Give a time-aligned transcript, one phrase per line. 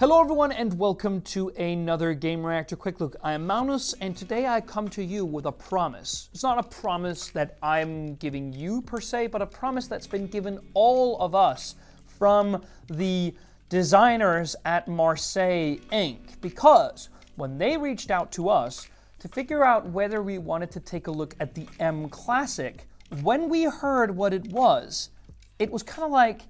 [0.00, 3.16] Hello, everyone, and welcome to another Gamereactor Quick Look.
[3.20, 6.30] I am Magnus, and today I come to you with a promise.
[6.32, 10.28] It's not a promise that I'm giving you per se, but a promise that's been
[10.28, 11.74] given all of us
[12.04, 13.34] from the
[13.70, 16.40] designers at Marseille Inc.
[16.40, 18.88] Because when they reached out to us
[19.18, 22.82] to figure out whether we wanted to take a look at the mClassic,
[23.22, 25.10] when we heard what it was,
[25.58, 26.42] it was kind of like,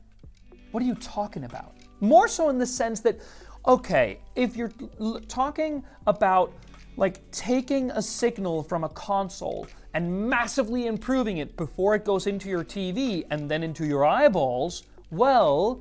[0.71, 1.78] what are you talking about?
[2.01, 3.19] More so in the sense that,
[3.67, 6.53] okay, if you're l- talking about
[6.97, 12.49] like taking a signal from a console and massively improving it before it goes into
[12.49, 15.81] your TV and then into your eyeballs, well,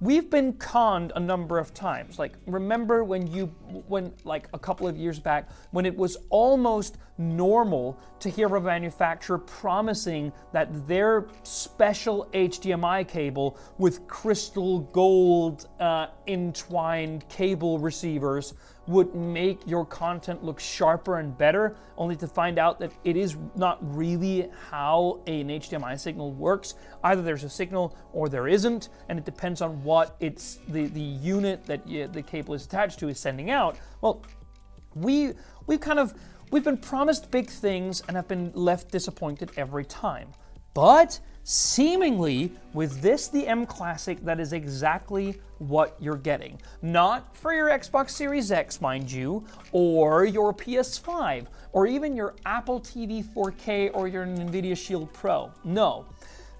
[0.00, 2.18] we've been conned a number of times.
[2.18, 3.46] Like remember when you
[3.88, 8.60] when like a couple of years back when it was almost normal to hear a
[8.60, 18.54] manufacturer promising that their special HDMI cable with crystal gold uh, entwined cable receivers
[18.86, 23.36] would make your content look sharper and better, only to find out that it is
[23.54, 26.74] not really how an HDMI signal works.
[27.02, 31.00] Either there's a signal or there isn't, and it depends on what it's the, the
[31.00, 33.76] unit that you, the cable is attached to is sending out.
[34.00, 34.22] Well,
[34.94, 35.32] we
[35.66, 36.14] we've kind of
[36.50, 40.28] we've been promised big things and have been left disappointed every time.
[40.74, 46.60] But seemingly, with this, the mClassic, that is exactly what you're getting.
[46.82, 52.80] Not for your Xbox Series X, mind you, or your PS5, or even your Apple
[52.80, 55.52] TV 4K or your NVIDIA Shield Pro.
[55.62, 56.04] No.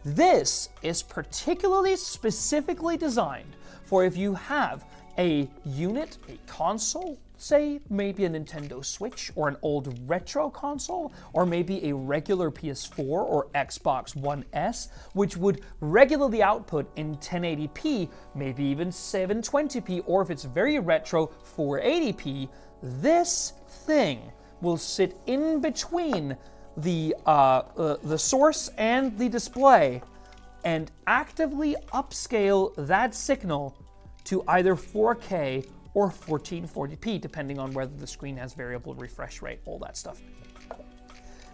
[0.05, 4.85] This is particularly specifically designed for if you have
[5.19, 11.47] a unit, a console, say maybe a Nintendo Switch or an old retro console, or
[11.47, 18.65] maybe a regular PS4 or Xbox One S, which would regularly output in 1080p, maybe
[18.65, 22.49] even 720p, or if it's very retro, 480p,
[22.83, 23.53] this
[23.85, 24.21] thing
[24.61, 26.37] will sit in between
[26.77, 30.03] the, uh, uh, the source and the display
[30.65, 33.77] and actively upscale that signal
[34.25, 35.65] to either 4K
[35.97, 40.21] or 1440p, depending on whether the screen has variable refresh rate, all that stuff.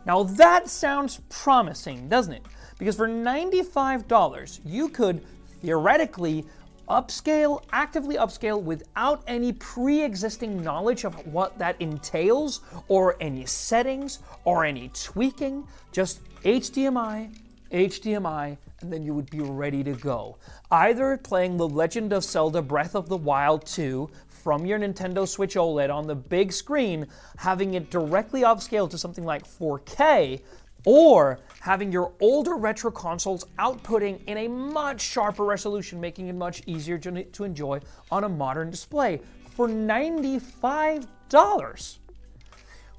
[0.04, 2.42] Now that sounds promising, doesn't it?
[2.76, 5.24] Because for $95, you could
[5.60, 6.44] theoretically
[6.88, 14.18] upscale, actively upscale without any pre existing knowledge of what that entails, or any settings,
[14.44, 15.64] or any tweaking.
[15.92, 17.32] Just HDMI,
[17.72, 20.36] HDMI, and then you would be ready to go.
[20.70, 25.54] Either playing The Legend of Zelda Breath of the Wild 2 from your Nintendo Switch
[25.54, 27.06] OLED on the big screen,
[27.36, 30.40] having it directly upscaled to something like 4K,
[30.84, 36.62] or having your older retro consoles outputting in a much sharper resolution, making it much
[36.66, 37.78] easier to, to enjoy
[38.10, 39.20] on a modern display
[39.54, 41.98] for $95.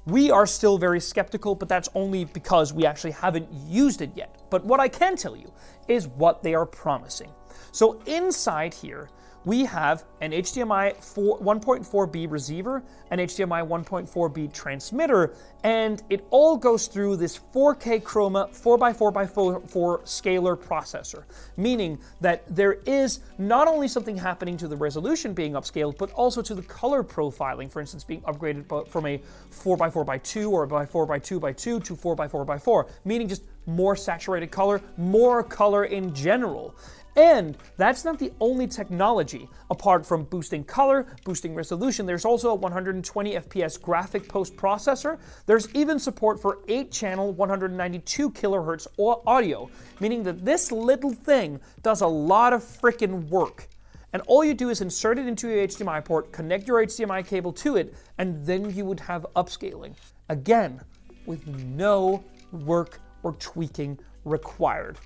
[0.06, 4.42] We are still very skeptical, but that's only because we actually haven't used it yet.
[4.50, 5.50] But what I can tell you
[5.88, 7.30] is what they are promising.
[7.72, 9.08] So inside here,
[9.44, 17.16] we have an HDMI 1.4b receiver, an HDMI 1.4b transmitter, and it all goes through
[17.16, 21.24] this 4K Chroma 4x4x4 scaler processor,
[21.56, 26.40] meaning that there is not only something happening to the resolution being upscaled, but also
[26.40, 31.96] to the color profiling, for instance, being upgraded from a 4x4x2 or by 4x2x2 to
[31.96, 36.74] 4x4x4, meaning just more saturated color, more color in general.
[37.16, 39.48] And that's not the only technology.
[39.70, 45.18] Apart from boosting color, boosting resolution, there's also a 120 FPS graphic post processor.
[45.46, 48.86] There's even support for 8 channel 192 kilohertz
[49.26, 49.70] audio,
[50.00, 53.68] meaning that this little thing does a lot of freaking work.
[54.12, 57.52] And all you do is insert it into your HDMI port, connect your HDMI cable
[57.54, 59.94] to it, and then you would have upscaling.
[60.28, 60.80] Again,
[61.26, 64.98] with no work or tweaking required.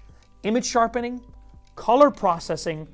[0.42, 1.20] Image sharpening,
[1.78, 2.88] color processing,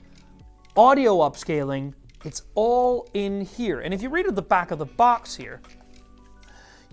[0.76, 3.80] audio upscaling, it's all in here.
[3.80, 5.62] And if you read at the back of the box here,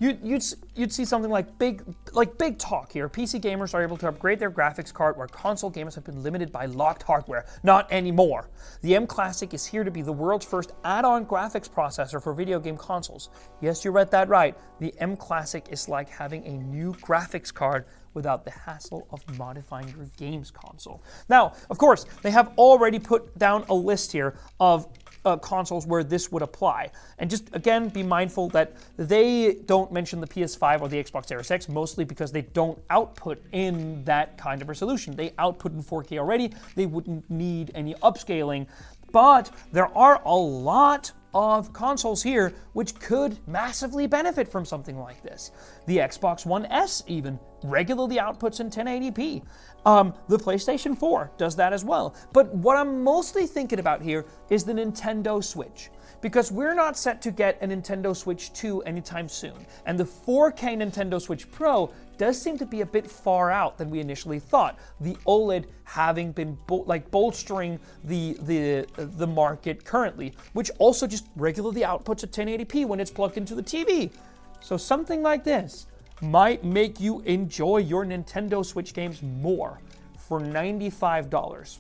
[0.01, 0.43] you, you'd,
[0.75, 1.83] you'd see something like big,
[2.13, 3.07] like big talk here.
[3.07, 6.51] PC gamers are able to upgrade their graphics card where console gamers have been limited
[6.51, 7.45] by locked hardware.
[7.61, 8.49] Not anymore.
[8.81, 12.77] The mClassic is here to be the world's first add-on graphics processor for video game
[12.77, 13.29] consoles.
[13.61, 14.57] Yes, you read that right.
[14.79, 20.07] The mClassic is like having a new graphics card without the hassle of modifying your
[20.17, 21.03] games console.
[21.29, 24.87] Now, of course, they have already put down a list here of
[25.25, 26.91] uh, consoles where this would apply.
[27.17, 31.51] And just again, be mindful that they don't mention the PS5 or the Xbox Series
[31.51, 35.15] X, mostly because they don't output in that kind of resolution.
[35.15, 38.67] They output in 4K already, they wouldn't need any upscaling.
[39.11, 45.21] But there are a lot of consoles here which could massively benefit from something like
[45.23, 45.51] this.
[45.87, 49.43] The Xbox One S even regularly outputs in 1080p.
[49.85, 52.15] Um, the PlayStation 4 does that as well.
[52.33, 55.89] But what I'm mostly thinking about here is the Nintendo Switch
[56.21, 59.65] because we're not set to get a Nintendo Switch 2 anytime soon.
[59.85, 63.89] And the 4K Nintendo Switch Pro does seem to be a bit far out than
[63.89, 64.77] we initially thought.
[64.99, 71.25] The OLED having been bol- like bolstering the the the market currently, which also just
[71.35, 72.31] regularly outputs at
[72.65, 74.11] 1080p when it's plugged into the TV.
[74.59, 75.87] So something like this
[76.21, 79.79] might make you enjoy your Nintendo Switch games more
[80.17, 81.79] for $95.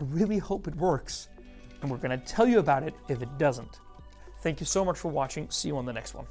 [0.00, 1.28] I really hope it works,
[1.82, 3.80] and we're going to tell you about it if it doesn't.
[4.42, 5.50] Thank you so much for watching.
[5.50, 6.26] See you on the next one.